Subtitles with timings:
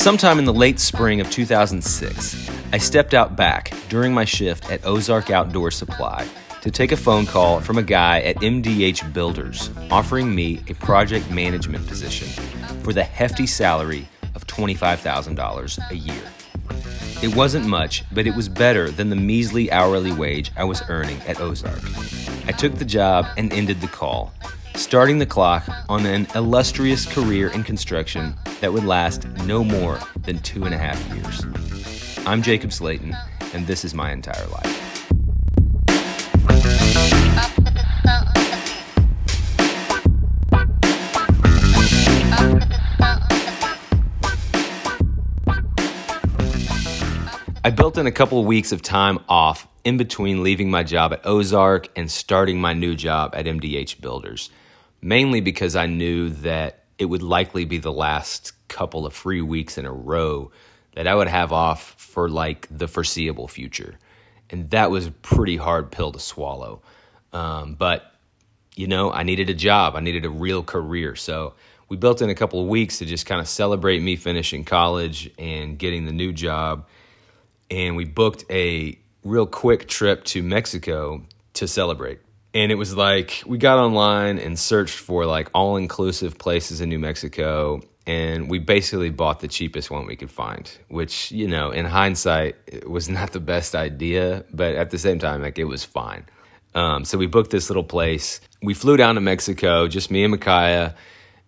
[0.00, 4.86] Sometime in the late spring of 2006, I stepped out back during my shift at
[4.86, 6.26] Ozark Outdoor Supply
[6.62, 11.30] to take a phone call from a guy at MDH Builders offering me a project
[11.30, 12.28] management position
[12.82, 16.22] for the hefty salary of $25,000 a year.
[17.22, 21.20] It wasn't much, but it was better than the measly hourly wage I was earning
[21.26, 21.82] at Ozark.
[22.46, 24.32] I took the job and ended the call,
[24.74, 30.38] starting the clock on an illustrious career in construction that would last no more than
[30.38, 31.44] two and a half years.
[32.26, 33.14] I'm Jacob Slayton,
[33.52, 34.89] and this is my entire life.
[47.62, 51.12] I built in a couple of weeks of time off in between leaving my job
[51.12, 54.48] at Ozark and starting my new job at MDH Builders,
[55.02, 59.76] mainly because I knew that it would likely be the last couple of free weeks
[59.76, 60.50] in a row
[60.94, 63.98] that I would have off for like the foreseeable future.
[64.48, 66.80] And that was a pretty hard pill to swallow.
[67.34, 68.10] Um, but,
[68.74, 71.14] you know, I needed a job, I needed a real career.
[71.14, 71.52] So
[71.90, 75.30] we built in a couple of weeks to just kind of celebrate me finishing college
[75.38, 76.86] and getting the new job
[77.70, 82.20] and we booked a real quick trip to Mexico to celebrate.
[82.52, 86.88] And it was like we got online and searched for like all inclusive places in
[86.88, 87.80] New Mexico.
[88.06, 92.88] And we basically bought the cheapest one we could find, which, you know, in hindsight,
[92.88, 96.24] was not the best idea, but at the same time, like it was fine.
[96.74, 98.40] Um, so we booked this little place.
[98.62, 100.96] We flew down to Mexico, just me and Micaiah,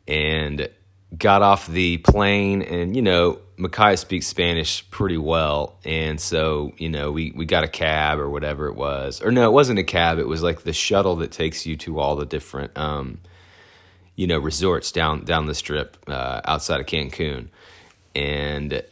[0.06, 0.68] and
[1.16, 2.62] got off the plane.
[2.62, 7.62] And, you know, Micaiah speaks Spanish pretty well, and so you know we we got
[7.62, 10.18] a cab or whatever it was, or no, it wasn't a cab.
[10.18, 13.20] It was like the shuttle that takes you to all the different um,
[14.16, 17.50] you know resorts down down the strip uh, outside of Cancun,
[18.16, 18.82] and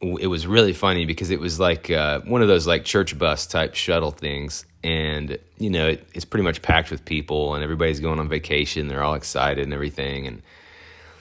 [0.00, 3.46] it was really funny because it was like uh, one of those like church bus
[3.46, 8.00] type shuttle things, and you know it, it's pretty much packed with people, and everybody's
[8.00, 8.88] going on vacation.
[8.88, 10.42] They're all excited and everything, and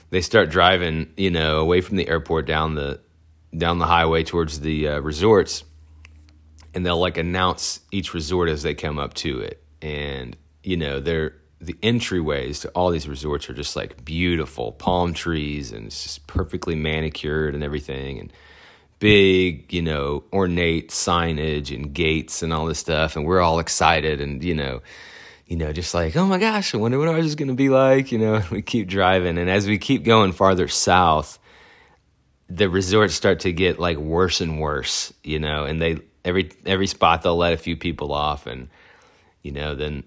[0.09, 2.99] they start driving, you know, away from the airport down the
[3.55, 5.63] down the highway towards the uh, resorts,
[6.73, 10.99] and they'll like announce each resort as they come up to it, and you know,
[10.99, 16.03] they're the entryways to all these resorts are just like beautiful palm trees and it's
[16.03, 18.33] just perfectly manicured and everything and
[18.99, 24.19] big, you know, ornate signage and gates and all this stuff and we're all excited
[24.19, 24.81] and you know,
[25.47, 27.69] you know, just like, oh my gosh, I wonder what ours is going to be
[27.69, 28.11] like.
[28.11, 29.37] You know, we keep driving.
[29.37, 31.39] And as we keep going farther south,
[32.47, 36.87] the resorts start to get like worse and worse, you know, and they, every, every
[36.87, 38.69] spot they'll let a few people off and,
[39.41, 40.03] you know, then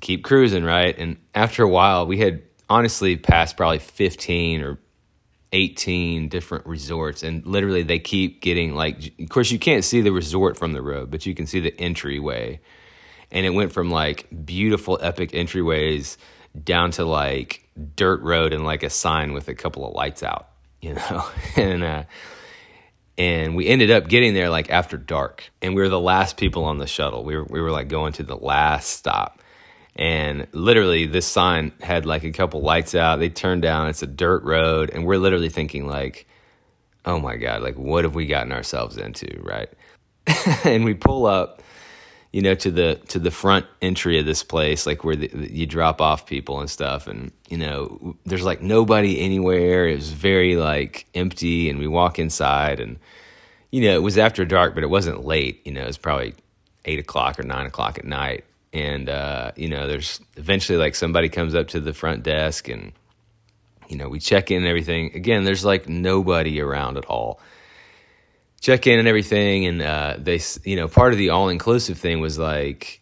[0.00, 0.96] keep cruising, right?
[0.98, 4.78] And after a while, we had honestly passed probably 15 or
[5.52, 10.12] 18 different resorts and literally they keep getting like of course you can't see the
[10.12, 12.60] resort from the road but you can see the entryway
[13.32, 16.16] and it went from like beautiful epic entryways
[16.62, 20.49] down to like dirt road and like a sign with a couple of lights out
[20.80, 21.24] you know
[21.56, 22.02] and uh
[23.18, 26.64] and we ended up getting there like after dark and we were the last people
[26.64, 27.22] on the shuttle.
[27.22, 29.40] We were we were like going to the last stop
[29.94, 33.18] and literally this sign had like a couple lights out.
[33.18, 33.88] They turned down.
[33.88, 36.26] It's a dirt road and we're literally thinking like
[37.04, 39.28] oh my god like what have we gotten ourselves into?
[39.42, 39.68] Right?
[40.64, 41.62] And we pull up
[42.32, 45.52] you know, to the to the front entry of this place, like where the, the,
[45.52, 49.88] you drop off people and stuff, and you know, there's like nobody anywhere.
[49.88, 52.98] It was very like empty, and we walk inside, and
[53.72, 55.60] you know, it was after dark, but it wasn't late.
[55.64, 56.34] You know, it was probably
[56.84, 61.28] eight o'clock or nine o'clock at night, and uh, you know, there's eventually like somebody
[61.28, 62.92] comes up to the front desk, and
[63.88, 65.10] you know, we check in and everything.
[65.16, 67.40] Again, there's like nobody around at all
[68.60, 69.66] check in and everything.
[69.66, 73.00] And uh, they, you know, part of the all inclusive thing was like,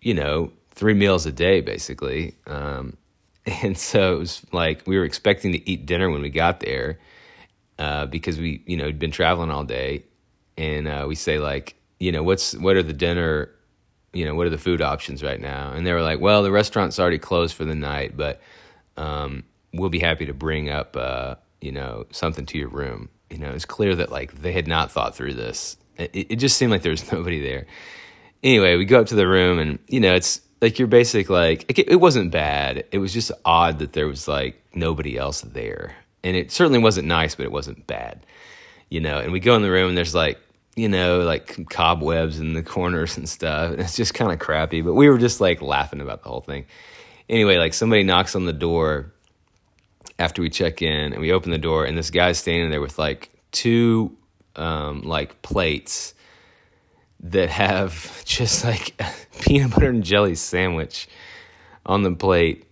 [0.00, 2.36] you know, three meals a day basically.
[2.46, 2.96] Um,
[3.62, 7.00] and so it was like we were expecting to eat dinner when we got there
[7.78, 10.04] uh, because we, you know, had been traveling all day.
[10.56, 13.50] And uh, we say like, you know, what's what are the dinner,
[14.12, 15.72] you know, what are the food options right now?
[15.72, 18.40] And they were like, well, the restaurant's already closed for the night, but
[18.96, 23.38] um, we'll be happy to bring up, uh, you know, something to your room you
[23.38, 25.76] know, it's clear that like they had not thought through this.
[25.96, 27.66] It, it just seemed like there was nobody there.
[28.42, 31.64] Anyway, we go up to the room and, you know, it's like your basic, like,
[31.68, 32.84] it, it wasn't bad.
[32.92, 35.94] It was just odd that there was like nobody else there.
[36.22, 38.24] And it certainly wasn't nice, but it wasn't bad,
[38.88, 39.18] you know.
[39.18, 40.38] And we go in the room and there's like,
[40.76, 43.74] you know, like cobwebs in the corners and stuff.
[43.78, 46.66] It's just kind of crappy, but we were just like laughing about the whole thing.
[47.28, 49.11] Anyway, like somebody knocks on the door
[50.18, 52.98] after we check in and we open the door and this guy's standing there with
[52.98, 54.16] like two
[54.56, 56.14] um, like plates
[57.20, 59.00] that have just like
[59.40, 61.08] peanut butter and jelly sandwich
[61.84, 62.66] on the plate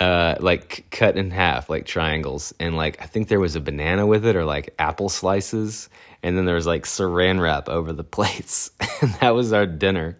[0.00, 4.06] uh, like cut in half, like triangles, and like I think there was a banana
[4.06, 5.90] with it or like apple slices,
[6.22, 8.70] and then there was like saran wrap over the plates,
[9.02, 10.18] and that was our dinner.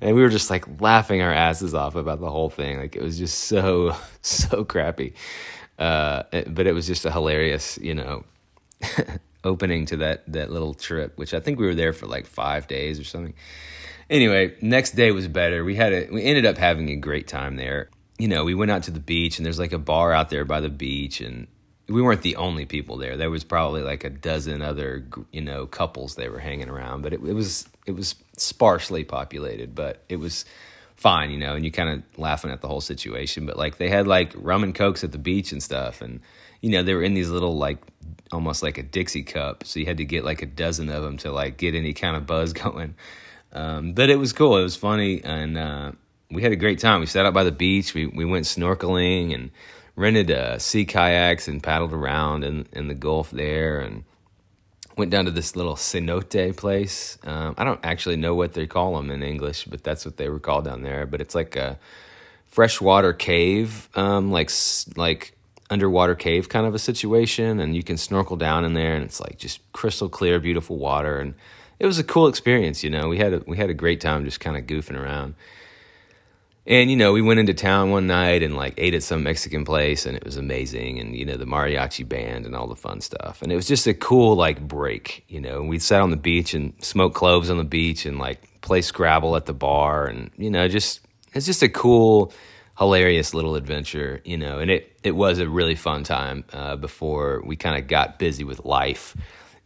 [0.00, 2.78] And we were just like laughing our asses off about the whole thing.
[2.78, 5.14] Like it was just so so crappy,
[5.78, 8.24] uh, but it was just a hilarious, you know,
[9.44, 11.18] opening to that that little trip.
[11.18, 13.34] Which I think we were there for like five days or something.
[14.08, 15.64] Anyway, next day was better.
[15.64, 18.70] We had a we ended up having a great time there you know, we went
[18.70, 21.46] out to the beach and there's like a bar out there by the beach and
[21.90, 23.16] we weren't the only people there.
[23.16, 27.12] There was probably like a dozen other, you know, couples they were hanging around, but
[27.12, 30.44] it, it was it was sparsely populated, but it was
[30.94, 33.88] fine, you know, and you kind of laughing at the whole situation, but like they
[33.88, 36.20] had like rum and cokes at the beach and stuff and
[36.60, 37.78] you know, they were in these little like
[38.30, 41.16] almost like a Dixie cup, so you had to get like a dozen of them
[41.18, 42.94] to like get any kind of buzz going.
[43.52, 44.58] Um, but it was cool.
[44.58, 45.92] It was funny and uh,
[46.30, 47.00] we had a great time.
[47.00, 47.94] We sat out by the beach.
[47.94, 49.50] We we went snorkeling and
[49.96, 54.04] rented uh, sea kayaks and paddled around in in the Gulf there, and
[54.96, 57.18] went down to this little cenote place.
[57.24, 60.28] Um, I don't actually know what they call them in English, but that's what they
[60.28, 61.06] were called down there.
[61.06, 61.78] But it's like a
[62.46, 64.50] freshwater cave, um, like
[64.96, 65.36] like
[65.70, 69.20] underwater cave kind of a situation, and you can snorkel down in there, and it's
[69.20, 71.34] like just crystal clear, beautiful water, and
[71.78, 72.84] it was a cool experience.
[72.84, 75.34] You know, we had a, we had a great time just kind of goofing around.
[76.66, 79.64] And you know, we went into town one night and like ate at some Mexican
[79.64, 81.00] place, and it was amazing.
[81.00, 83.40] And you know, the mariachi band and all the fun stuff.
[83.42, 85.24] And it was just a cool like break.
[85.28, 88.60] You know, we sat on the beach and smoked cloves on the beach and like
[88.60, 91.00] play Scrabble at the bar, and you know, just
[91.32, 92.32] it's just a cool,
[92.78, 94.20] hilarious little adventure.
[94.26, 97.88] You know, and it it was a really fun time uh, before we kind of
[97.88, 99.16] got busy with life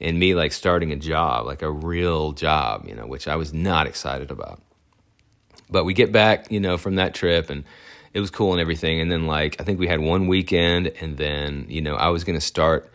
[0.00, 2.86] and me like starting a job, like a real job.
[2.86, 4.60] You know, which I was not excited about.
[5.70, 7.64] But we get back, you know, from that trip and
[8.12, 9.00] it was cool and everything.
[9.00, 12.24] And then like I think we had one weekend and then, you know, I was
[12.24, 12.90] gonna start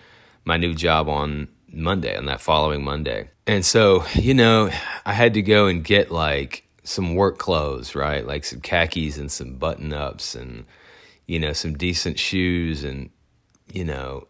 [0.46, 3.30] my new job on Monday, on that following Monday.
[3.48, 4.70] And so, you know,
[5.06, 8.26] I had to go and get like some work clothes, right?
[8.26, 10.66] Like some khakis and some button ups and,
[11.28, 12.84] you know, some decent shoes.
[12.84, 13.10] And,
[13.72, 14.28] you know,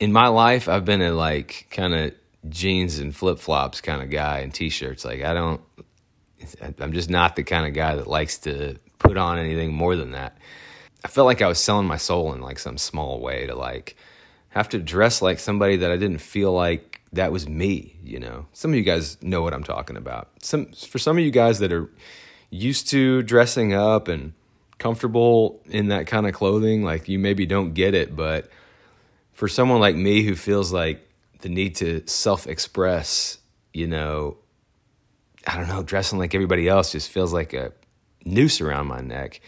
[0.00, 2.14] in my life, I've been a like kind of
[2.48, 5.04] jeans and flip flops kind of guy and t shirts.
[5.04, 5.60] Like, I don't,
[6.80, 10.12] I'm just not the kind of guy that likes to put on anything more than
[10.12, 10.38] that.
[11.04, 13.96] I felt like I was selling my soul in like some small way to like
[14.50, 18.46] have to dress like somebody that I didn't feel like that was me, you know.
[18.52, 20.30] Some of you guys know what I'm talking about.
[20.42, 21.90] Some for some of you guys that are
[22.50, 24.32] used to dressing up and
[24.78, 28.48] comfortable in that kind of clothing, like you maybe don't get it, but
[29.32, 31.08] for someone like me who feels like
[31.40, 33.38] the need to self-express,
[33.72, 34.36] you know,
[35.46, 37.72] I don't know, dressing like everybody else just feels like a
[38.24, 39.40] noose around my neck.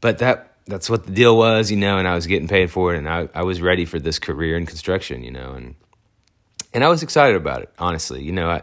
[0.00, 2.94] But that that's what the deal was, you know, and I was getting paid for
[2.94, 5.74] it and I, I was ready for this career in construction, you know, and
[6.72, 8.22] and I was excited about it, honestly.
[8.22, 8.62] You know, I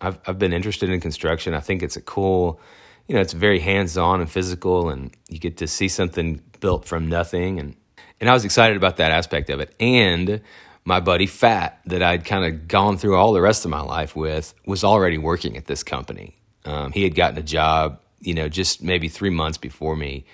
[0.00, 1.54] I've I've been interested in construction.
[1.54, 2.60] I think it's a cool
[3.06, 6.84] you know, it's very hands on and physical and you get to see something built
[6.84, 7.76] from nothing and
[8.18, 9.74] and I was excited about that aspect of it.
[9.78, 10.40] And
[10.86, 14.14] my buddy Fat, that I'd kind of gone through all the rest of my life
[14.14, 16.38] with, was already working at this company.
[16.64, 20.24] Um, he had gotten a job, you know, just maybe three months before me.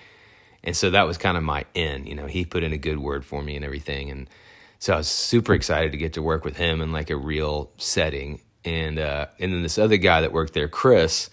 [0.63, 2.99] And so that was kind of my in, you know, he put in a good
[2.99, 4.11] word for me and everything.
[4.11, 4.29] And
[4.77, 7.71] so I was super excited to get to work with him in like a real
[7.77, 8.39] setting.
[8.63, 11.31] And, uh, and then this other guy that worked there, Chris,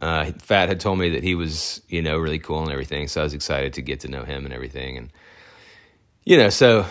[0.00, 3.08] uh, Fat had told me that he was, you know, really cool and everything.
[3.08, 4.96] So I was excited to get to know him and everything.
[4.96, 5.10] And,
[6.24, 6.86] you know, so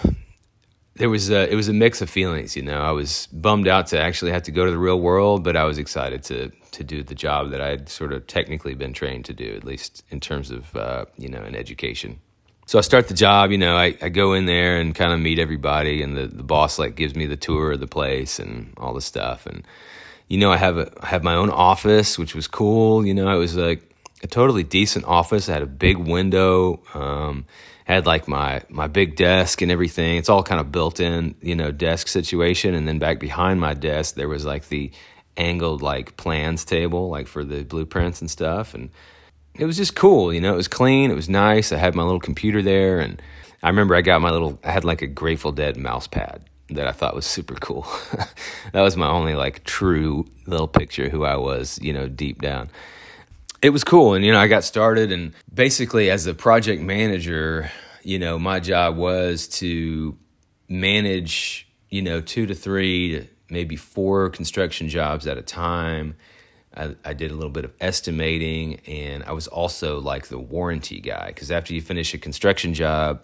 [1.00, 2.58] there was a, it was a mix of feelings.
[2.58, 5.44] You know, I was bummed out to actually have to go to the real world,
[5.44, 8.94] but I was excited to to do the job that I'd sort of technically been
[8.94, 12.20] trained to do, at least in terms of uh, you know an education.
[12.66, 13.50] So I start the job.
[13.52, 16.44] You know, I, I go in there and kind of meet everybody, and the, the
[16.44, 19.46] boss like gives me the tour of the place and all the stuff.
[19.46, 19.66] And
[20.28, 23.06] you know, I have a I have my own office, which was cool.
[23.06, 23.90] You know, it was like
[24.22, 25.48] a totally decent office.
[25.48, 26.82] I had a big window.
[26.94, 27.46] Um,
[27.94, 30.18] had like my my big desk and everything.
[30.18, 32.76] It's all kind of built in, you know, desk situation.
[32.76, 34.92] And then back behind my desk, there was like the
[35.38, 38.76] angled like plans table, like for the blueprints and stuff.
[38.76, 38.92] And
[39.56, 40.54] it was just cool, you know.
[40.54, 41.10] It was clean.
[41.10, 41.72] It was nice.
[41.72, 43.20] I had my little computer there, and
[43.64, 44.60] I remember I got my little.
[44.64, 47.88] I had like a Grateful Dead mouse pad that I thought was super cool.
[48.72, 52.70] that was my only like true little picture who I was, you know, deep down
[53.62, 54.14] it was cool.
[54.14, 57.72] And, you know, I got started and basically as a project manager,
[58.04, 60.18] you know, my job was to
[60.68, 66.16] manage you know, two to three to maybe four construction jobs at a time.
[66.76, 71.00] I, I did a little bit of estimating, and I was also like the warranty
[71.00, 73.22] guy because after you finish a construction job,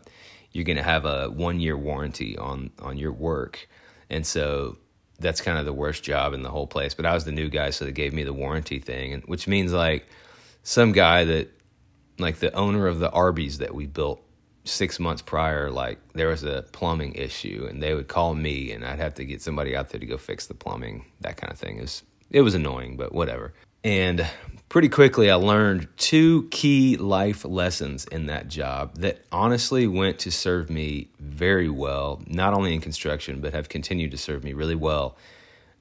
[0.51, 3.69] you're going to have a one year warranty on on your work,
[4.09, 4.77] and so
[5.19, 6.93] that's kind of the worst job in the whole place.
[6.93, 9.47] But I was the new guy, so they gave me the warranty thing, and which
[9.47, 10.07] means like
[10.65, 11.51] some guy that
[12.19, 14.21] like the owner of the Arby's that we built
[14.65, 18.83] six months prior, like there was a plumbing issue, and they would call me, and
[18.83, 21.59] I'd have to get somebody out there to go fix the plumbing, that kind of
[21.59, 21.77] thing.
[21.77, 23.53] It was it was annoying, but whatever.
[23.83, 24.27] And
[24.67, 30.31] pretty quickly, I learned two key life lessons in that job that honestly went to
[30.31, 34.73] serve me very well, not only in construction, but have continued to serve me really
[34.73, 35.15] well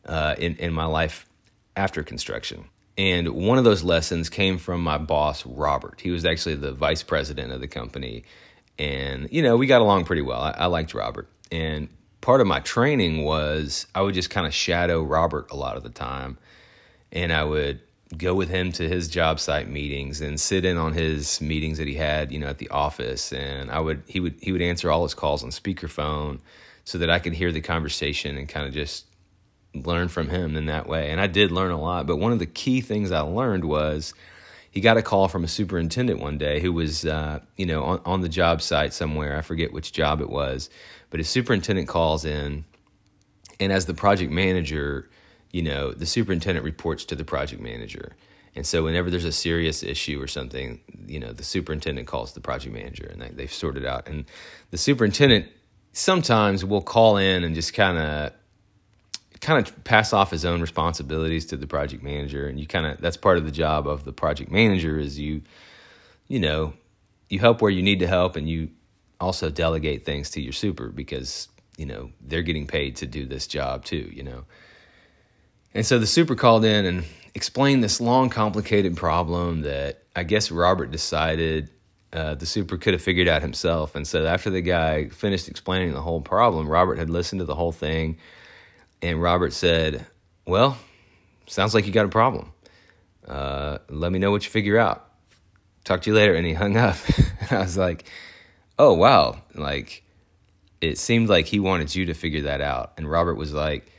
[0.04, 1.26] uh, in, in my life
[1.74, 2.66] after construction.
[2.96, 6.00] And one of those lessons came from my boss, Robert.
[6.00, 8.24] He was actually the vice president of the company.
[8.78, 10.40] And, you know, we got along pretty well.
[10.40, 11.28] I, I liked Robert.
[11.50, 11.88] And
[12.20, 15.82] part of my training was I would just kind of shadow Robert a lot of
[15.82, 16.38] the time.
[17.10, 17.80] And I would
[18.16, 21.88] go with him to his job site meetings and sit in on his meetings that
[21.88, 23.32] he had, you know, at the office.
[23.32, 26.38] And I would he would he would answer all his calls on speakerphone
[26.84, 29.06] so that I could hear the conversation and kind of just
[29.74, 31.10] learn from him in that way.
[31.10, 32.06] And I did learn a lot.
[32.06, 34.14] But one of the key things I learned was
[34.70, 38.00] he got a call from a superintendent one day who was, uh, you know, on,
[38.04, 39.36] on the job site somewhere.
[39.36, 40.70] I forget which job it was,
[41.10, 42.64] but his superintendent calls in,
[43.60, 45.08] and as the project manager,
[45.52, 48.16] you know, the superintendent reports to the project manager.
[48.56, 52.40] And so whenever there's a serious issue or something, you know, the superintendent calls the
[52.40, 54.08] project manager and they, they've sorted out.
[54.08, 54.24] And
[54.70, 55.46] the superintendent
[55.92, 58.32] sometimes will call in and just kind of
[59.44, 62.98] kind of pass off his own responsibilities to the project manager and you kind of
[62.98, 65.42] that's part of the job of the project manager is you
[66.28, 66.72] you know
[67.28, 68.70] you help where you need to help and you
[69.20, 73.46] also delegate things to your super because you know they're getting paid to do this
[73.46, 74.44] job too you know?
[75.74, 80.50] And so the super called in and explained this long complicated problem that i guess
[80.50, 81.68] robert decided
[82.14, 83.96] uh, the super could have figured out himself.
[83.96, 87.56] And so after the guy finished explaining the whole problem robert had listened to the
[87.56, 88.16] whole thing
[89.04, 90.06] and Robert said,
[90.46, 90.78] Well,
[91.46, 92.52] sounds like you got a problem.
[93.28, 95.06] Uh, let me know what you figure out.
[95.84, 96.34] Talk to you later.
[96.34, 96.96] And he hung up.
[97.50, 98.08] I was like,
[98.78, 99.42] Oh, wow.
[99.54, 100.02] Like,
[100.80, 102.94] it seemed like he wanted you to figure that out.
[102.96, 103.92] And Robert was like,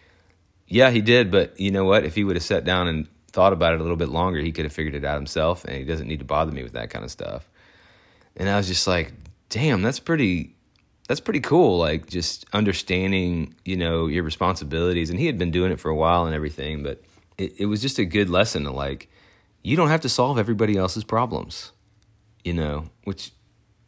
[0.67, 1.29] Yeah, he did.
[1.29, 2.03] But you know what?
[2.03, 4.51] If he would have sat down and thought about it a little bit longer, he
[4.51, 5.65] could have figured it out himself.
[5.65, 7.47] And he doesn't need to bother me with that kind of stuff.
[8.35, 9.13] And I was just like,
[9.49, 10.54] Damn, that's pretty
[11.07, 11.77] that's pretty cool.
[11.77, 15.09] Like just understanding, you know, your responsibilities.
[15.09, 17.01] And he had been doing it for a while and everything, but
[17.37, 19.09] it, it was just a good lesson to like,
[19.61, 21.71] you don't have to solve everybody else's problems,
[22.43, 23.31] you know, which,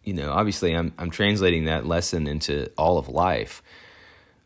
[0.04, 3.62] you know, obviously I'm, I'm translating that lesson into all of life,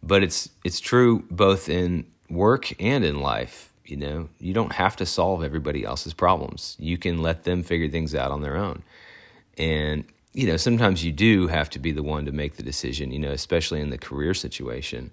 [0.01, 3.67] but it's, it's true both in work and in life.
[3.85, 6.77] You know, you don't have to solve everybody else's problems.
[6.79, 8.83] You can let them figure things out on their own.
[9.57, 13.11] And you know, sometimes you do have to be the one to make the decision,
[13.11, 15.11] you know, especially in the career situation.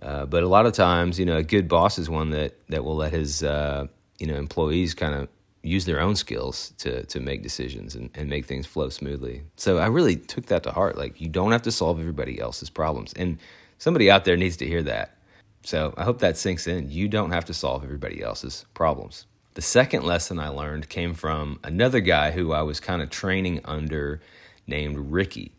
[0.00, 2.84] Uh, but a lot of times, you know, a good boss is one that, that
[2.84, 3.86] will let his, uh,
[4.18, 5.28] you know, employees kind of
[5.62, 9.42] use their own skills to, to make decisions and, and make things flow smoothly.
[9.56, 10.98] So I really took that to heart.
[10.98, 13.12] Like, you don't have to solve everybody else's problems.
[13.14, 13.38] And
[13.78, 15.16] somebody out there needs to hear that.
[15.62, 16.90] So I hope that sinks in.
[16.90, 19.26] You don't have to solve everybody else's problems.
[19.54, 23.60] The second lesson I learned came from another guy who I was kind of training
[23.64, 24.20] under
[24.66, 25.52] named Ricky.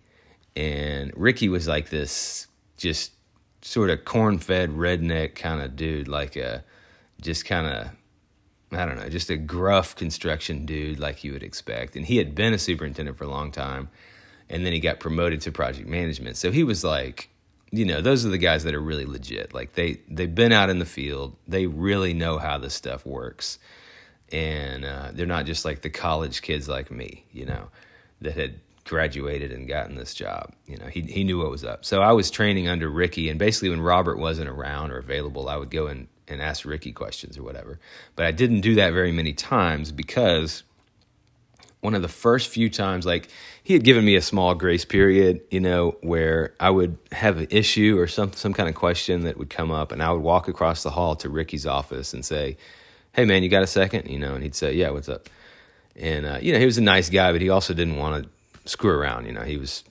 [0.56, 3.12] And Ricky was like this just
[3.62, 6.64] sort of corn fed redneck kind of dude, like a
[7.22, 7.88] just kind of,
[8.78, 11.96] I don't know, just a gruff construction dude like you would expect.
[11.96, 13.90] And he had been a superintendent for a long time.
[14.50, 16.38] And then he got promoted to project management.
[16.38, 17.30] So he was like,
[17.74, 19.52] you know, those are the guys that are really legit.
[19.52, 21.36] Like they they've been out in the field.
[21.48, 23.58] They really know how this stuff works,
[24.32, 27.70] and uh, they're not just like the college kids like me, you know,
[28.22, 30.54] that had graduated and gotten this job.
[30.68, 31.86] You know, he he knew what was up.
[31.86, 35.58] So I was training under Ricky, and basically when Robert wasn't around or available, I
[35.58, 37.80] would go and, and ask Ricky questions or whatever.
[38.16, 40.64] But I didn't do that very many times because
[41.82, 43.28] one of the first few times, like
[43.62, 47.48] he had given me a small grace period, you know, where I would have an
[47.50, 50.48] issue or some some kind of question that would come up, and I would walk
[50.48, 52.58] across the hall to Ricky's office and say,
[53.14, 54.10] "Hey, man, you got a second?
[54.10, 55.30] You know, and he'd say, "Yeah, what's up?"
[55.96, 58.30] And uh, you know, he was a nice guy, but he also didn't want to
[58.66, 59.26] screw around.
[59.26, 59.84] You know, he was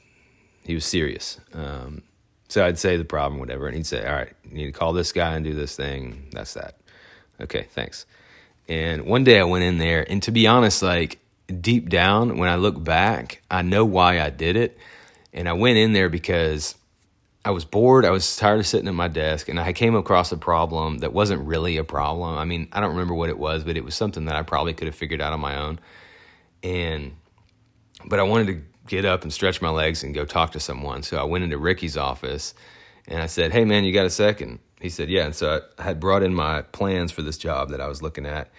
[0.65, 1.41] he was serious.
[1.53, 2.03] Um,
[2.49, 4.93] so I'd say the problem, whatever, and he'd say, "All right, you need to call
[4.93, 6.77] this guy and do this thing." That's that.
[7.41, 8.07] Okay, thanks.
[8.69, 11.19] And one day I went in there, and to be honest, like
[11.61, 14.79] deep down, when I look back, I know why I did it.
[15.33, 16.75] And I went in there because
[17.45, 18.05] I was bored.
[18.05, 21.13] I was tired of sitting at my desk, and I came across a problem that
[21.13, 22.37] wasn't really a problem.
[22.37, 24.75] I mean, I don't remember what it was, but it was something that I probably
[24.75, 25.81] could have figured out on my own.
[26.63, 27.17] And,
[28.07, 31.03] but I wanted to get up and stretch my legs and go talk to someone.
[31.03, 32.55] So I went into Ricky's office
[33.07, 34.59] and I said, Hey, man, you got a second?
[34.81, 35.27] He said, Yeah.
[35.27, 38.27] And so I had brought in my plans for this job that I was looking
[38.27, 38.51] at,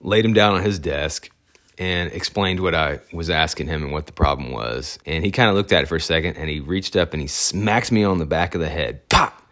[0.00, 1.30] laid them down on his desk,
[1.78, 4.98] and explained what I was asking him and what the problem was.
[5.06, 7.20] And he kind of looked at it for a second and he reached up and
[7.20, 9.08] he smacks me on the back of the head.
[9.08, 9.42] Pop!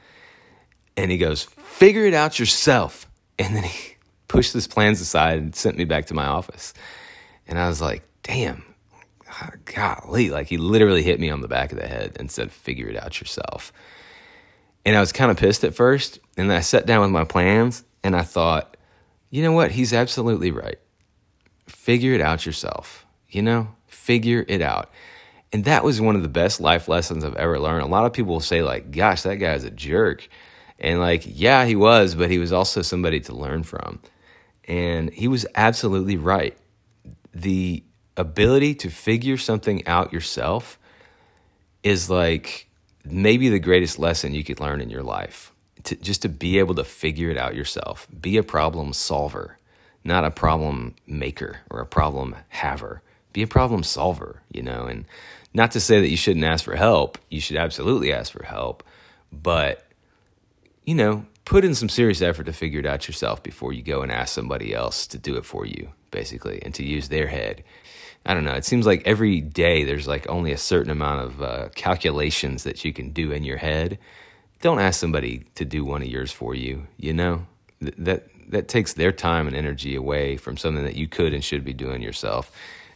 [0.96, 3.08] And he goes, Figure it out yourself.
[3.38, 3.96] And then he
[4.28, 6.74] pushed his plans aside and sent me back to my office.
[7.46, 8.64] And I was like, Damn,
[9.64, 10.30] golly.
[10.30, 12.96] Like he literally hit me on the back of the head and said, Figure it
[12.96, 13.72] out yourself.
[14.84, 16.18] And I was kind of pissed at first.
[16.36, 18.76] And then I sat down with my plans and I thought,
[19.30, 19.70] you know what?
[19.70, 20.78] He's absolutely right
[21.72, 23.06] figure it out yourself.
[23.28, 24.90] You know, figure it out.
[25.52, 27.82] And that was one of the best life lessons I've ever learned.
[27.82, 30.28] A lot of people will say, like, gosh, that guy's a jerk.
[30.78, 34.00] And like, yeah, he was, but he was also somebody to learn from.
[34.66, 36.56] And he was absolutely right.
[37.34, 37.82] The
[38.16, 40.78] ability to figure something out yourself
[41.82, 42.68] is like
[43.04, 45.52] maybe the greatest lesson you could learn in your life.
[45.84, 49.58] To, just to be able to figure it out yourself, be a problem solver
[50.04, 53.02] not a problem maker or a problem haver.
[53.32, 55.06] Be a problem solver, you know, and
[55.54, 57.18] not to say that you shouldn't ask for help.
[57.30, 58.82] You should absolutely ask for help,
[59.32, 59.86] but
[60.84, 64.02] you know, put in some serious effort to figure it out yourself before you go
[64.02, 67.62] and ask somebody else to do it for you, basically, and to use their head.
[68.24, 68.54] I don't know.
[68.54, 72.84] It seems like every day there's like only a certain amount of uh, calculations that
[72.84, 73.98] you can do in your head.
[74.60, 76.86] Don't ask somebody to do one of yours for you.
[76.96, 77.46] You know
[77.80, 81.64] that that takes their time and energy away from something that you could and should
[81.64, 82.52] be doing yourself.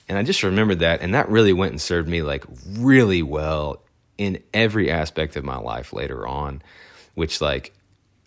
[0.08, 3.82] And I just remembered that, and that really went and served me like really well
[4.18, 6.62] in every aspect of my life later on,
[7.14, 7.74] which like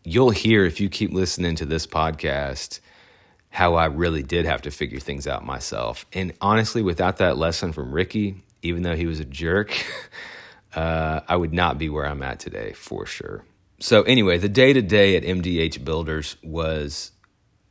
[0.03, 2.79] you'll hear if you keep listening to this podcast
[3.49, 6.05] how I really did have to figure things out myself.
[6.13, 9.75] And honestly, without that lesson from Ricky, even though he was a jerk,
[10.75, 13.43] uh, I would not be where I'm at today for sure.
[13.79, 17.11] So, anyway, the day to day at MDH Builders was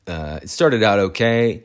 [0.07, 1.65] uh, it started out okay,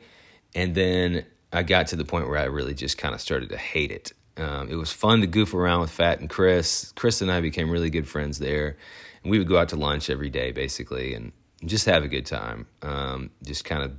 [0.54, 3.56] and then I got to the point where I really just kind of started to
[3.56, 4.12] hate it.
[4.36, 6.92] Um, it was fun to goof around with Fat and Chris.
[6.94, 8.76] Chris and I became really good friends there,
[9.22, 11.32] and we would go out to lunch every day basically, and
[11.64, 12.66] just have a good time.
[12.82, 13.92] Um, just kind of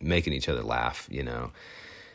[0.00, 1.52] making each other laugh, you know.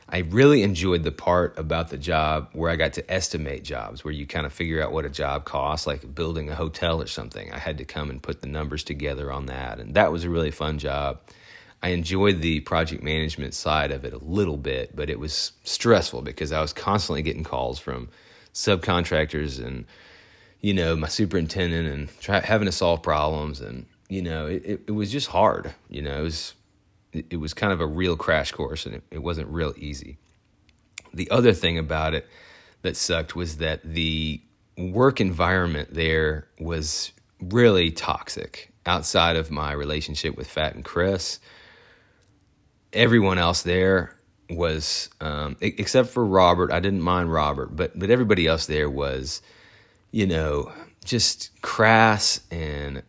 [0.07, 4.13] I really enjoyed the part about the job where I got to estimate jobs, where
[4.13, 7.51] you kind of figure out what a job costs, like building a hotel or something.
[7.51, 10.29] I had to come and put the numbers together on that, and that was a
[10.29, 11.21] really fun job.
[11.81, 16.21] I enjoyed the project management side of it a little bit, but it was stressful
[16.21, 18.09] because I was constantly getting calls from
[18.55, 19.85] subcontractors and
[20.61, 24.91] you know my superintendent and try, having to solve problems and you know it, it,
[24.91, 26.53] was just hard you know it was
[27.29, 30.17] it, was kind of a real crash course and it, it wasn't real easy
[31.13, 32.27] the other thing about it
[32.81, 34.41] that sucked was that the
[34.77, 41.39] work environment there was really toxic outside of my relationship with fat and chris
[42.93, 44.15] everyone else there
[44.49, 46.71] was, um, except for Robert.
[46.71, 49.41] I didn't mind Robert, but but everybody else there was,
[50.11, 50.71] you know,
[51.03, 53.03] just crass and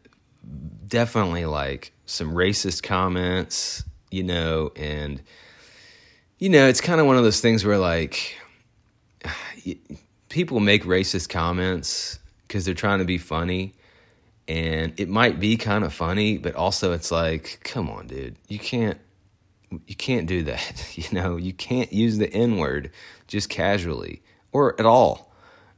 [0.87, 5.23] definitely like some racist comments, you know, and
[6.39, 8.37] you know, it's kind of one of those things where like
[10.29, 13.75] people make racist comments because they're trying to be funny.
[14.49, 18.59] And it might be kind of funny, but also it's like, come on, dude, you
[18.59, 18.99] can't
[19.87, 20.85] you can't do that.
[20.97, 22.91] You know, you can't use the N word
[23.27, 25.33] just casually or at all.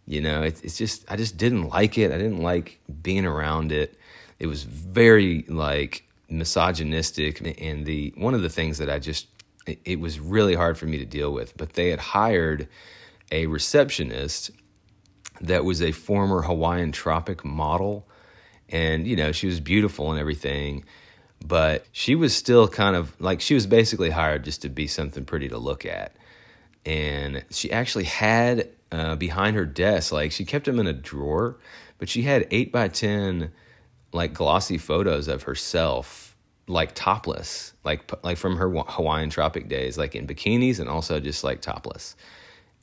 [0.06, 2.12] You know, it's, it's just, I just didn't like it.
[2.12, 3.98] I didn't like being around it.
[4.38, 7.40] It was very like misogynistic.
[7.60, 9.26] And the, one of the things that I just,
[9.84, 12.68] it, was really hard for me to deal with, but they had hired
[13.30, 14.50] a receptionist
[15.40, 18.08] that was a former Hawaiian Tropic model.
[18.68, 20.84] And, you know, she was beautiful and everything
[21.44, 25.24] but she was still kind of like she was basically hired just to be something
[25.24, 26.16] pretty to look at.
[26.84, 31.58] And she actually had uh, behind her desk, like she kept them in a drawer,
[31.98, 33.52] but she had eight by 10
[34.12, 40.14] like glossy photos of herself, like topless, like, like from her Hawaiian tropic days, like
[40.14, 42.16] in bikinis and also just like topless.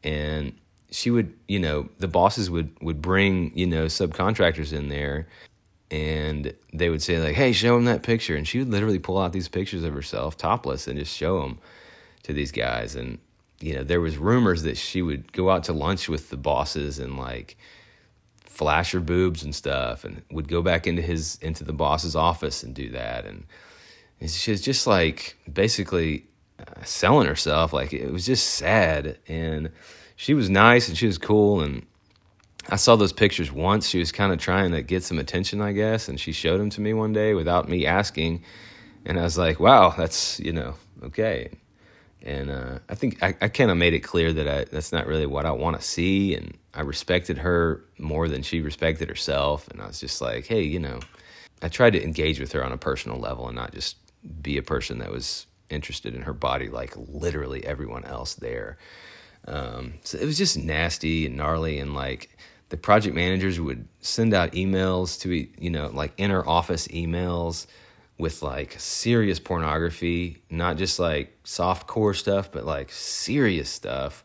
[0.04, 0.54] And
[0.92, 5.28] she would, you know, the bosses would, would bring, you know, subcontractors in there
[5.92, 9.18] and they would say like, "Hey, show them that picture," and she would literally pull
[9.18, 11.60] out these pictures of herself topless and just show them
[12.24, 12.96] to these guys.
[12.96, 13.20] And
[13.60, 17.00] you know, there was rumors that she would go out to lunch with the bosses
[17.00, 17.58] and like
[18.56, 22.64] flash her boobs and stuff, and would go back into his into the boss's office
[22.64, 23.44] and do that, and
[24.22, 26.26] she's just like basically
[26.60, 27.74] uh, selling herself.
[27.74, 29.72] Like it was just sad, and
[30.16, 31.86] she was nice and she was cool, and
[32.70, 33.90] I saw those pictures once.
[33.90, 36.70] She was kind of trying to get some attention, I guess, and she showed them
[36.72, 38.44] to me one day without me asking,
[39.06, 41.52] and I was like, "Wow, that's you know okay."
[42.26, 45.06] And uh, I think I, I kind of made it clear that I, that's not
[45.06, 49.68] really what I want to see, and I respected her more than she respected herself,
[49.68, 51.00] and I was just like, "Hey, you know,"
[51.62, 53.98] I tried to engage with her on a personal level and not just
[54.42, 58.78] be a person that was interested in her body like literally everyone else there.
[59.48, 61.80] Um, so it was just nasty and gnarly.
[61.80, 62.36] And like
[62.70, 67.68] the project managers would send out emails to you know like inner office emails
[68.18, 74.24] with like serious pornography not just like soft core stuff but like serious stuff.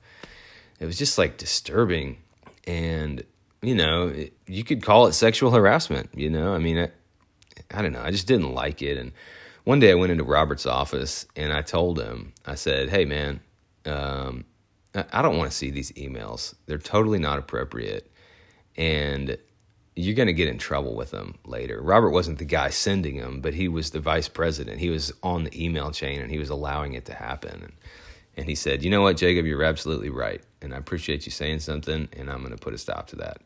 [0.78, 2.18] It was just like disturbing.
[2.66, 3.24] And
[3.62, 6.54] you know it, you could call it sexual harassment you know?
[6.54, 6.90] I mean I,
[7.72, 8.02] I don't know.
[8.02, 8.96] I just didn't like it.
[8.98, 9.12] And
[9.64, 13.40] one day i went into robert's office and i told him i said hey man
[13.84, 14.44] um,
[14.94, 16.54] i don't want to see these emails.
[16.66, 18.10] They're totally not appropriate.
[18.76, 19.36] And
[20.00, 21.80] you're going to get in trouble with them later.
[21.80, 24.80] Robert wasn't the guy sending them, but he was the vice president.
[24.80, 27.62] He was on the email chain and he was allowing it to happen.
[27.62, 27.72] And,
[28.36, 30.42] and he said, You know what, Jacob, you're absolutely right.
[30.62, 33.38] And I appreciate you saying something, and I'm going to put a stop to that.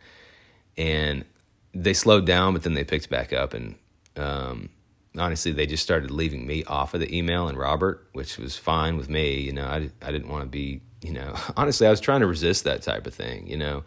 [0.76, 1.24] And
[1.72, 3.54] they slowed down, but then they picked back up.
[3.54, 3.76] And
[4.16, 4.70] um,
[5.18, 8.96] honestly, they just started leaving me off of the email and Robert, which was fine
[8.96, 9.40] with me.
[9.40, 12.26] You know, I, I didn't want to be, you know, honestly, I was trying to
[12.26, 13.84] resist that type of thing, you know.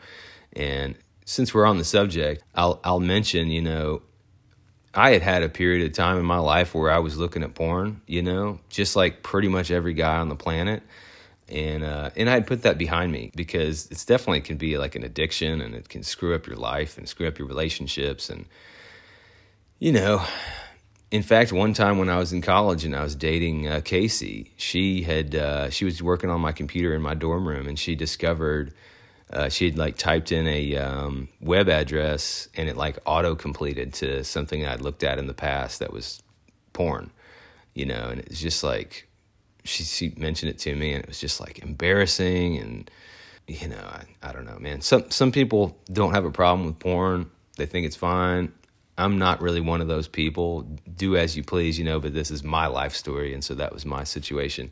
[0.53, 0.95] And
[1.27, 4.01] since we're on the subject, I'll I'll mention, you know,
[4.93, 7.53] I had had a period of time in my life where I was looking at
[7.53, 10.83] porn, you know, just like pretty much every guy on the planet.
[11.49, 14.95] And uh, and I had put that behind me because it's definitely can be like
[14.95, 18.45] an addiction and it can screw up your life and screw up your relationships and
[19.79, 20.23] you know,
[21.11, 24.53] in fact, one time when I was in college and I was dating uh, Casey,
[24.55, 27.95] she had uh, she was working on my computer in my dorm room and she
[27.95, 28.73] discovered
[29.31, 33.93] uh, she had like typed in a um, web address and it like auto completed
[33.93, 36.23] to something I'd looked at in the past that was
[36.73, 37.11] porn,
[37.73, 39.07] you know, and it's just like
[39.65, 42.89] she, she mentioned it to me and it was just like embarrassing and
[43.47, 44.81] you know I, I don't know man.
[44.81, 47.29] Some some people don't have a problem with porn.
[47.57, 48.53] They think it's fine.
[48.97, 50.61] I'm not really one of those people.
[50.95, 53.73] Do as you please you know but this is my life story and so that
[53.73, 54.71] was my situation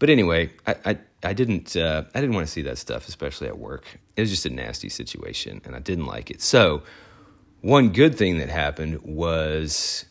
[0.00, 3.46] but anyway, I I, I didn't uh, I didn't want to see that stuff, especially
[3.46, 4.00] at work.
[4.16, 6.42] It was just a nasty situation, and I didn't like it.
[6.42, 6.82] So
[7.60, 10.06] one good thing that happened was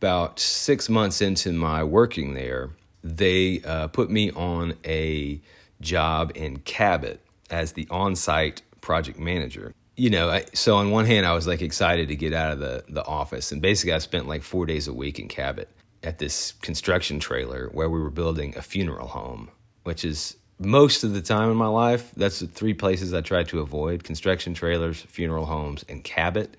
[0.00, 2.70] about six months into my working there,
[3.04, 5.40] they uh, put me on a
[5.80, 7.20] job in Cabot
[7.50, 9.74] as the on-site project manager.
[9.96, 12.58] You know, I, so on one hand, I was like excited to get out of
[12.58, 15.68] the the office, and basically, I spent like four days a week in Cabot
[16.06, 19.50] at this construction trailer where we were building a funeral home,
[19.82, 23.42] which is most of the time in my life, that's the three places I try
[23.42, 26.56] to avoid construction trailers, funeral homes, and Cabot.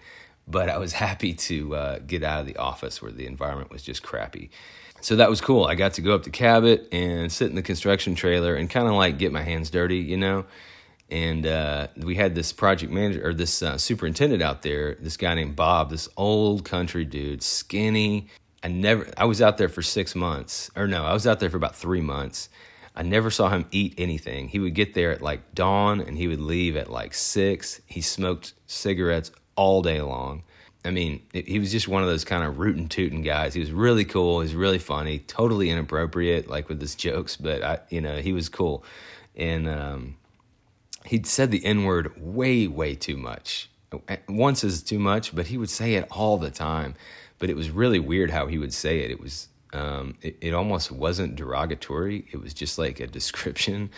[0.48, 3.82] But I was happy to uh, get out of the office where the environment was
[3.84, 4.52] just crappy.
[5.00, 5.64] So that was cool.
[5.64, 8.88] I got to go up to Cabot and sit in the construction trailer and kind
[8.88, 10.46] of like get my hands dirty, you know.
[11.10, 15.36] And uh, we had this project manager or this uh, superintendent out there, this guy
[15.36, 18.28] named Bob, this old country dude, skinny,
[18.64, 21.50] I never I was out there for 6 months or no, I was out there
[21.50, 22.50] for about 3 months.
[22.96, 24.48] I never saw him eat anything.
[24.48, 27.82] He would get there at like dawn and he would leave at like 6.
[27.86, 30.44] He smoked cigarettes all day long.
[30.84, 33.54] I mean, he was just one of those kind of rootin' tootin' guys.
[33.54, 34.40] He was really cool.
[34.40, 38.32] He was really funny, totally inappropriate, like with his jokes, but I, you know, he
[38.32, 38.86] was cool.
[39.36, 40.16] And um,
[41.06, 43.70] he'd said the N word way, way too much.
[44.30, 46.96] Once is too much, but he would say it all the time
[47.40, 49.12] but it was really weird how he would say it.
[49.12, 52.26] It was um, it, it almost wasn't derogatory.
[52.32, 53.90] It was just like a description.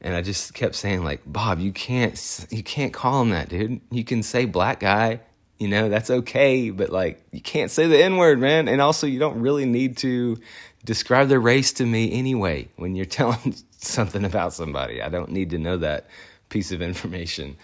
[0.00, 3.80] And I just kept saying like, Bob, you can't you can't call him that, dude.
[3.90, 5.20] You can say black guy,
[5.58, 8.66] you know, that's okay, but like you can't say the N-word, man.
[8.66, 10.38] And also you don't really need to
[10.84, 15.02] describe their race to me anyway when you're telling something about somebody.
[15.02, 16.06] I don't need to know that
[16.48, 17.56] piece of information.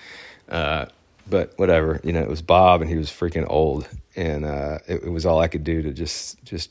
[0.48, 0.86] Uh,
[1.28, 5.04] but whatever, you know, it was Bob and he was freaking old and uh, it,
[5.04, 6.70] it, was all I could do to just just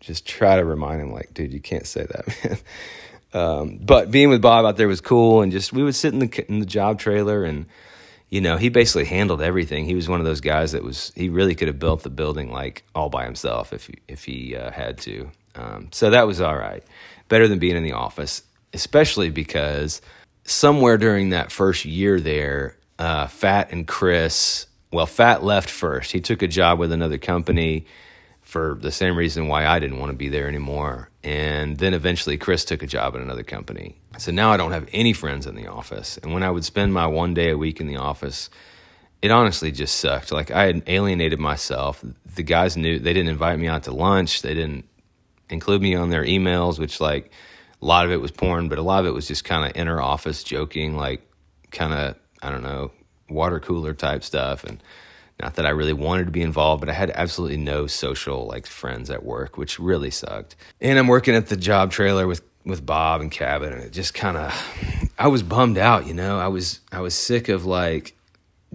[0.00, 2.58] just try to remind him, like, dude, you can't say that, man.
[3.32, 6.20] Um, but being with Bob out there was cool, and just we would sit in
[6.20, 7.66] the in the job trailer, and
[8.30, 9.84] you know, he basically handled everything.
[9.84, 12.52] He was one of those guys that was he really could have built the building
[12.52, 15.30] like all by himself if he, if he uh, had to.
[15.54, 16.84] Um, so that was all right,
[17.28, 20.02] better than being in the office, especially because
[20.44, 24.66] somewhere during that first year there, uh, Fat and Chris.
[24.92, 26.12] Well, Fat left first.
[26.12, 27.86] He took a job with another company
[28.40, 31.10] for the same reason why I didn't want to be there anymore.
[31.24, 33.96] And then eventually Chris took a job at another company.
[34.18, 36.16] So now I don't have any friends in the office.
[36.18, 38.48] And when I would spend my one day a week in the office,
[39.20, 40.30] it honestly just sucked.
[40.30, 42.04] Like I had alienated myself.
[42.36, 44.42] The guys knew they didn't invite me out to lunch.
[44.42, 44.88] They didn't
[45.50, 47.32] include me on their emails, which like
[47.82, 49.76] a lot of it was porn, but a lot of it was just kind of
[49.76, 51.28] inner office joking, like
[51.72, 52.92] kind of I don't know
[53.28, 54.80] water cooler type stuff and
[55.40, 58.66] not that I really wanted to be involved, but I had absolutely no social like
[58.66, 60.56] friends at work, which really sucked.
[60.80, 64.14] And I'm working at the job trailer with with Bob and Cabot, and it just
[64.14, 66.06] kind of I was bummed out.
[66.06, 68.16] You know, I was I was sick of like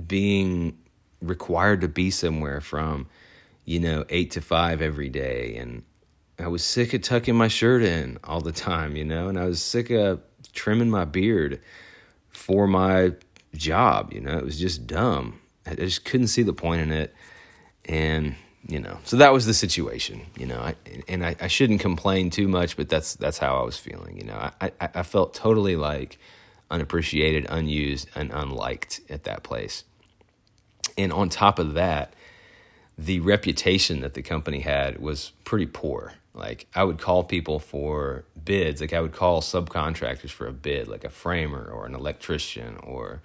[0.05, 0.77] being
[1.19, 3.07] required to be somewhere from
[3.65, 5.81] you know eight to five every day, and
[6.37, 8.95] I was sick of tucking my shirt in all the time.
[8.95, 10.21] You know, and I was sick of
[10.53, 11.59] trimming my beard
[12.29, 13.13] for my
[13.55, 14.13] job.
[14.13, 17.13] You know, it was just dumb I just couldn't see the point in it.
[17.85, 18.35] And,
[18.67, 20.75] you know, so that was the situation, you know, I,
[21.07, 24.17] and I, I shouldn't complain too much, but that's, that's how I was feeling.
[24.17, 26.19] You know, I, I, I felt totally like
[26.69, 29.83] unappreciated, unused, and unliked at that place.
[30.97, 32.13] And on top of that,
[32.97, 36.13] the reputation that the company had was pretty poor.
[36.33, 40.87] Like I would call people for bids, like I would call subcontractors for a bid,
[40.87, 43.21] like a framer or an electrician or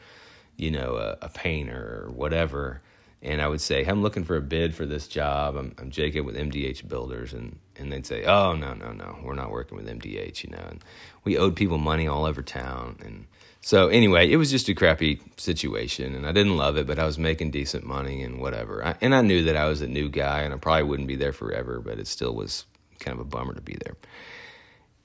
[0.57, 2.81] you know, a, a, painter or whatever.
[3.23, 5.57] And I would say, I'm looking for a bid for this job.
[5.57, 7.33] I'm, I'm Jacob with MDH Builders.
[7.33, 10.65] And, and they'd say, oh, no, no, no, we're not working with MDH, you know.
[10.69, 10.85] And
[11.25, 12.99] we owed people money all over town.
[13.05, 13.27] And
[13.61, 16.15] so, anyway, it was just a crappy situation.
[16.15, 18.85] And I didn't love it, but I was making decent money and whatever.
[18.85, 21.17] I, and I knew that I was a new guy and I probably wouldn't be
[21.17, 22.65] there forever, but it still was
[22.99, 23.97] kind of a bummer to be there.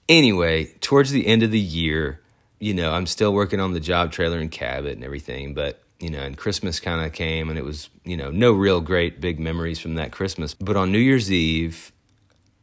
[0.10, 2.22] Anyway, towards the end of the year,
[2.60, 6.10] you know, I'm still working on the job trailer and Cabot and everything, but you
[6.10, 9.40] know, and Christmas kind of came and it was, you know, no real great big
[9.40, 10.54] memories from that Christmas.
[10.54, 11.92] But on New Year's Eve,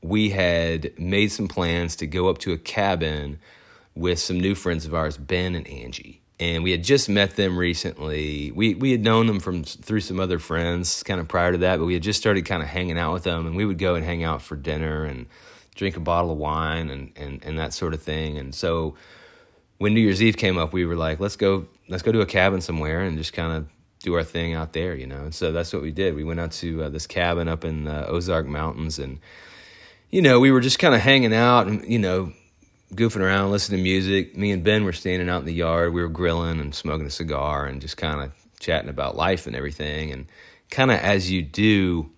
[0.02, 3.38] we had made some plans to go up to a cabin
[3.94, 6.20] with some new friends of ours, Ben and Angie.
[6.40, 8.52] And we had just met them recently.
[8.52, 11.78] We we had known them from through some other friends kind of prior to that,
[11.78, 13.96] but we had just started kind of hanging out with them and we would go
[13.96, 15.26] and hang out for dinner and
[15.74, 18.38] drink a bottle of wine and and, and that sort of thing.
[18.38, 18.94] And so
[19.78, 22.26] when New Year's Eve came up, we were like, let's go, let's go to a
[22.26, 23.68] cabin somewhere and just kind of
[24.00, 25.24] do our thing out there, you know.
[25.24, 26.14] And so that's what we did.
[26.14, 29.18] We went out to uh, this cabin up in the Ozark Mountains, and
[30.10, 32.32] you know, we were just kind of hanging out and you know,
[32.94, 34.36] goofing around, listening to music.
[34.36, 35.92] Me and Ben were standing out in the yard.
[35.92, 39.54] We were grilling and smoking a cigar and just kind of chatting about life and
[39.54, 40.12] everything.
[40.12, 40.26] And
[40.70, 42.10] kind of as you do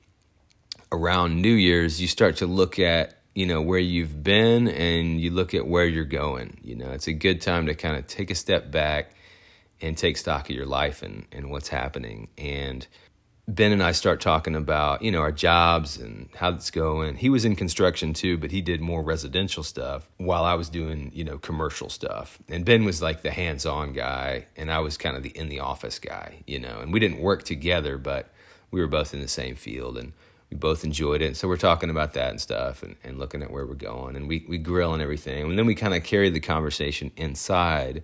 [0.93, 5.31] around New Year's, you start to look at you know where you've been and you
[5.31, 8.31] look at where you're going you know it's a good time to kind of take
[8.31, 9.15] a step back
[9.81, 12.87] and take stock of your life and, and what's happening and
[13.55, 17.29] ben and i start talking about you know our jobs and how it's going he
[17.29, 21.25] was in construction too but he did more residential stuff while i was doing you
[21.25, 25.23] know commercial stuff and ben was like the hands-on guy and i was kind of
[25.23, 28.31] the in the office guy you know and we didn't work together but
[28.71, 30.13] we were both in the same field and
[30.51, 31.37] we both enjoyed it.
[31.37, 34.17] So we're talking about that and stuff and, and looking at where we're going.
[34.17, 35.45] And we, we grill and everything.
[35.45, 38.03] And then we kind of carried the conversation inside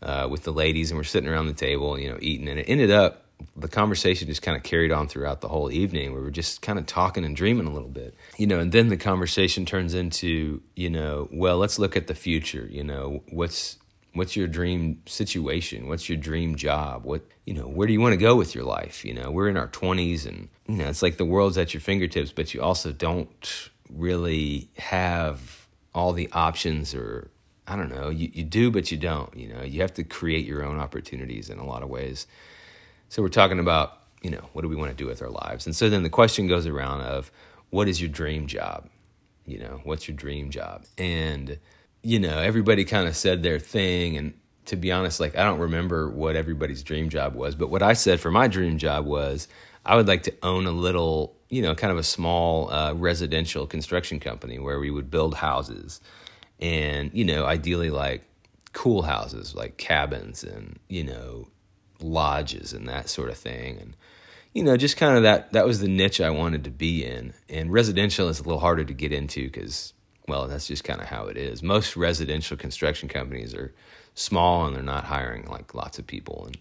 [0.00, 2.48] uh, with the ladies and we're sitting around the table, you know, eating.
[2.48, 3.21] And it ended up,
[3.56, 6.14] the conversation just kind of carried on throughout the whole evening.
[6.14, 8.88] We were just kind of talking and dreaming a little bit, you know, and then
[8.88, 12.66] the conversation turns into, you know, well, let's look at the future.
[12.70, 13.78] You know, what's,
[14.14, 18.12] what's your dream situation what's your dream job what you know where do you want
[18.12, 21.02] to go with your life you know we're in our 20s and you know it's
[21.02, 26.94] like the world's at your fingertips but you also don't really have all the options
[26.94, 27.30] or
[27.66, 30.44] i don't know you, you do but you don't you know you have to create
[30.44, 32.26] your own opportunities in a lot of ways
[33.12, 35.66] so we're talking about you know what do we want to do with our lives
[35.66, 37.30] and so then the question goes around of
[37.70, 38.88] what is your dream job
[39.46, 41.58] you know what's your dream job and
[42.02, 44.16] you know, everybody kind of said their thing.
[44.16, 44.34] And
[44.66, 47.54] to be honest, like, I don't remember what everybody's dream job was.
[47.54, 49.48] But what I said for my dream job was
[49.86, 53.66] I would like to own a little, you know, kind of a small uh, residential
[53.66, 56.00] construction company where we would build houses
[56.60, 58.22] and, you know, ideally like
[58.72, 61.48] cool houses, like cabins and, you know,
[62.02, 63.78] lodges and that sort of thing.
[63.78, 63.96] And,
[64.52, 67.34] you know, just kind of that, that was the niche I wanted to be in.
[67.48, 69.92] And residential is a little harder to get into because
[70.28, 71.62] well, that's just kind of how it is.
[71.62, 73.74] Most residential construction companies are
[74.14, 76.44] small and they're not hiring like lots of people.
[76.46, 76.58] And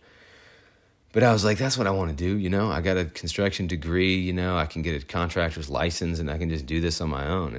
[1.13, 2.38] but I was like, that's what I want to do.
[2.38, 4.15] You know, I got a construction degree.
[4.15, 7.10] You know, I can get a contractor's license and I can just do this on
[7.10, 7.54] my own.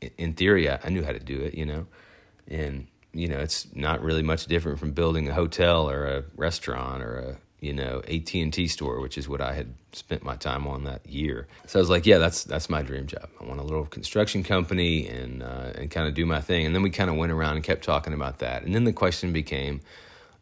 [0.00, 1.54] And in theory, I, I knew how to do it.
[1.54, 1.86] You know,
[2.46, 7.02] and you know, it's not really much different from building a hotel or a restaurant
[7.02, 10.84] or a you know, AT&T store, which is what I had spent my time on
[10.84, 11.48] that year.
[11.66, 13.28] So I was like, yeah, that's that's my dream job.
[13.40, 16.66] I want a little construction company and uh, and kind of do my thing.
[16.66, 18.62] And then we kind of went around and kept talking about that.
[18.62, 19.80] And then the question became,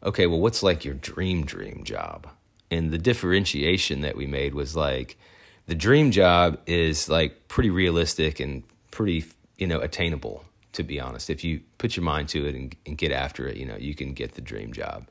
[0.02, 2.28] okay, well, what's like your dream dream job?
[2.70, 5.16] And the differentiation that we made was like
[5.66, 9.24] the dream job is like pretty realistic and pretty,
[9.56, 10.44] you know, attainable
[10.76, 11.28] to be honest.
[11.30, 13.94] If you put your mind to it and, and get after it, you know, you
[13.94, 15.08] can get the dream job.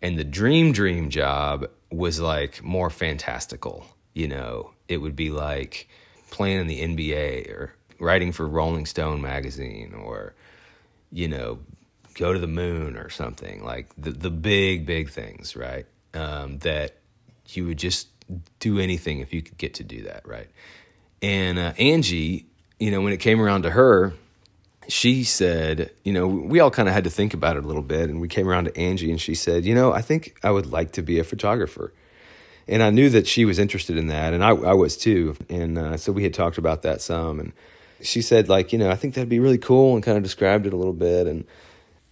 [0.00, 3.86] And the dream dream job was like more fantastical.
[4.14, 5.88] You know, it would be like
[6.30, 10.34] playing in the NBA or writing for Rolling Stone magazine or,
[11.12, 11.60] you know,
[12.14, 15.86] go to the moon or something like the the big big things, right?
[16.14, 16.98] Um, that
[17.48, 18.08] you would just
[18.60, 20.48] do anything if you could get to do that, right?
[21.22, 22.46] And uh, Angie,
[22.78, 24.14] you know, when it came around to her,
[24.88, 27.82] she said, you know, we all kind of had to think about it a little
[27.82, 28.10] bit.
[28.10, 30.66] And we came around to Angie and she said, you know, I think I would
[30.66, 31.92] like to be a photographer.
[32.68, 34.32] And I knew that she was interested in that.
[34.32, 35.36] And I, I was too.
[35.48, 37.40] And uh, so we had talked about that some.
[37.40, 37.52] And
[38.00, 40.66] she said, like, you know, I think that'd be really cool and kind of described
[40.66, 41.26] it a little bit.
[41.26, 41.44] And,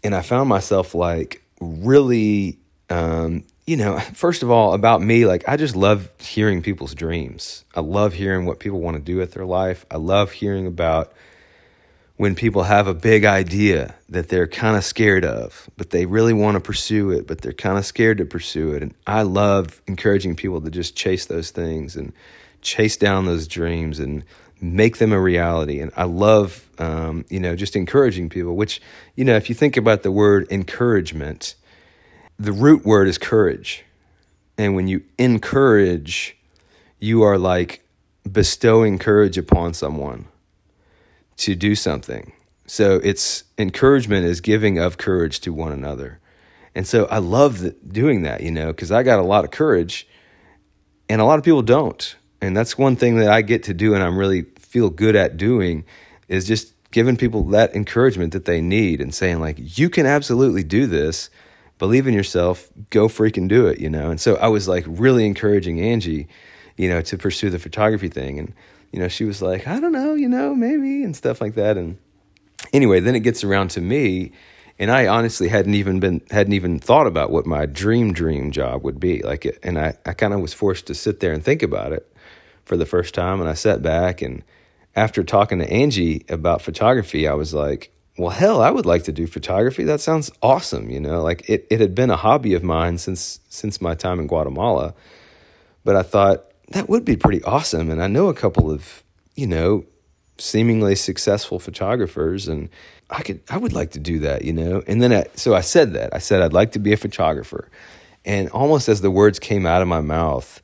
[0.02, 5.48] and I found myself like really, um, you know, first of all, about me, like,
[5.48, 7.64] I just love hearing people's dreams.
[7.74, 9.86] I love hearing what people want to do with their life.
[9.90, 11.12] I love hearing about,
[12.20, 16.34] when people have a big idea that they're kind of scared of, but they really
[16.34, 18.82] want to pursue it, but they're kind of scared to pursue it.
[18.82, 22.12] And I love encouraging people to just chase those things and
[22.60, 24.22] chase down those dreams and
[24.60, 25.80] make them a reality.
[25.80, 28.82] And I love, um, you know, just encouraging people, which,
[29.14, 31.54] you know, if you think about the word encouragement,
[32.38, 33.82] the root word is courage.
[34.58, 36.36] And when you encourage,
[36.98, 37.82] you are like
[38.30, 40.26] bestowing courage upon someone
[41.40, 42.32] to do something.
[42.66, 46.20] So it's encouragement is giving of courage to one another.
[46.74, 50.06] And so I love doing that, you know, because I got a lot of courage
[51.08, 52.16] and a lot of people don't.
[52.40, 55.36] And that's one thing that I get to do and I'm really feel good at
[55.36, 55.84] doing
[56.28, 60.62] is just giving people that encouragement that they need and saying like you can absolutely
[60.62, 61.30] do this.
[61.78, 64.10] Believe in yourself, go freaking do it, you know.
[64.10, 66.28] And so I was like really encouraging Angie,
[66.76, 68.52] you know, to pursue the photography thing and
[68.92, 71.76] you know, she was like, I don't know, you know, maybe, and stuff like that.
[71.76, 71.98] And
[72.72, 74.32] anyway, then it gets around to me,
[74.78, 78.82] and I honestly hadn't even been hadn't even thought about what my dream dream job
[78.84, 79.22] would be.
[79.22, 82.10] Like, and I I kind of was forced to sit there and think about it
[82.64, 84.42] for the first time, and I sat back and
[84.96, 89.12] after talking to Angie about photography, I was like, well, hell, I would like to
[89.12, 89.84] do photography.
[89.84, 91.22] That sounds awesome, you know.
[91.22, 94.94] Like it, it had been a hobby of mine since since my time in Guatemala,
[95.84, 97.90] but I thought that would be pretty awesome.
[97.90, 99.02] And I know a couple of,
[99.36, 99.84] you know,
[100.38, 102.70] seemingly successful photographers and
[103.10, 104.82] I could I would like to do that, you know.
[104.86, 106.14] And then I, so I said that.
[106.14, 107.68] I said I'd like to be a photographer.
[108.24, 110.62] And almost as the words came out of my mouth,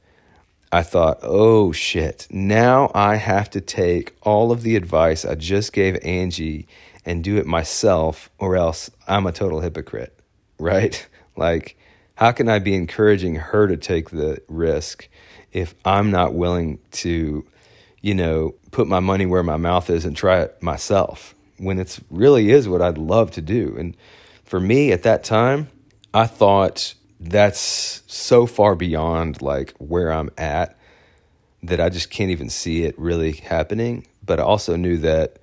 [0.70, 2.26] I thought, "Oh shit.
[2.30, 6.68] Now I have to take all of the advice I just gave Angie
[7.04, 10.12] and do it myself or else I'm a total hypocrite."
[10.58, 11.06] Right?
[11.36, 11.76] Like
[12.16, 15.06] how can I be encouraging her to take the risk
[15.52, 17.44] if I'm not willing to,
[18.00, 21.98] you know, put my money where my mouth is and try it myself when it
[22.10, 23.74] really is what I'd love to do.
[23.78, 23.96] And
[24.44, 25.68] for me at that time,
[26.12, 30.76] I thought that's so far beyond like where I'm at
[31.62, 34.06] that I just can't even see it really happening.
[34.24, 35.38] But I also knew that,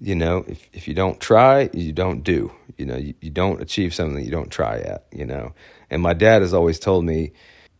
[0.00, 2.52] you know, if, if you don't try, you don't do.
[2.76, 5.52] You know, you, you don't achieve something that you don't try at, you know.
[5.90, 7.32] And my dad has always told me,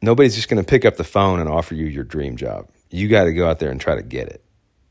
[0.03, 2.69] nobody's just going to pick up the phone and offer you your dream job.
[2.91, 4.43] You got to go out there and try to get it.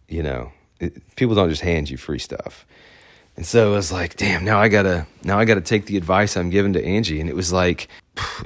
[0.08, 2.66] You know, it, people don't just hand you free stuff.
[3.36, 6.36] And so I was like, damn, now I gotta now I gotta take the advice
[6.36, 7.22] I'm giving to Angie.
[7.22, 7.88] And it was like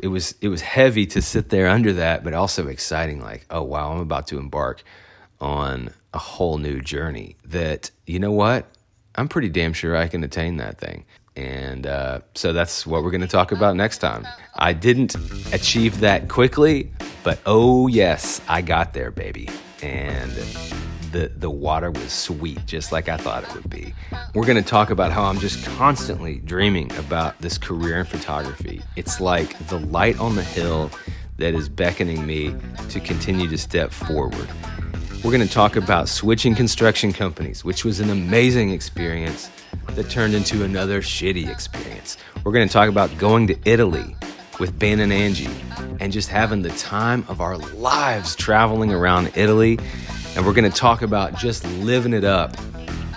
[0.03, 3.63] it was it was heavy to sit there under that, but also exciting, like, oh
[3.63, 4.83] wow, I'm about to embark
[5.39, 8.65] on a whole new journey that, you know what?
[9.15, 11.05] I'm pretty damn sure I can attain that thing.
[11.35, 14.27] And uh, so that's what we're going to talk about next time.
[14.55, 15.15] I didn't
[15.53, 16.91] achieve that quickly,
[17.23, 19.49] but oh, yes, I got there, baby.
[19.81, 20.31] And
[21.11, 23.93] the, the water was sweet, just like I thought it would be.
[24.33, 28.81] We're going to talk about how I'm just constantly dreaming about this career in photography.
[28.95, 30.91] It's like the light on the hill
[31.37, 32.55] that is beckoning me
[32.89, 34.47] to continue to step forward.
[35.23, 39.51] We're going to talk about switching construction companies, which was an amazing experience
[39.89, 42.17] that turned into another shitty experience.
[42.43, 44.15] We're going to talk about going to Italy
[44.59, 45.47] with Ben and Angie
[45.99, 49.77] and just having the time of our lives traveling around Italy.
[50.35, 52.55] And we're going to talk about just living it up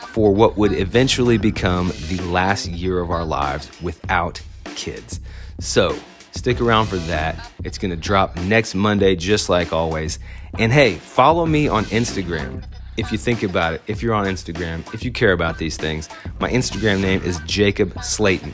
[0.08, 4.42] for what would eventually become the last year of our lives without
[4.74, 5.20] kids.
[5.58, 5.96] So,
[6.34, 7.50] Stick around for that.
[7.62, 10.18] It's going to drop next Monday, just like always.
[10.58, 12.62] And hey, follow me on Instagram.
[12.96, 16.08] If you think about it, if you're on Instagram, if you care about these things,
[16.38, 18.52] my Instagram name is Jacob Slayton.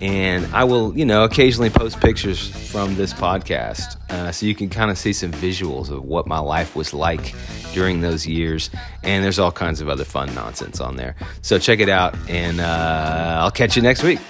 [0.00, 4.68] And I will, you know, occasionally post pictures from this podcast uh, so you can
[4.68, 7.34] kind of see some visuals of what my life was like
[7.72, 8.70] during those years.
[9.02, 11.16] And there's all kinds of other fun nonsense on there.
[11.40, 14.20] So check it out, and uh, I'll catch you next week.